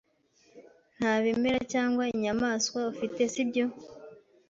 Nta 0.97 1.13
bimera 1.23 1.59
cyangwa 1.73 2.03
inyamaswa 2.13 2.79
ufite, 2.91 3.21
sibyo? 3.33 3.65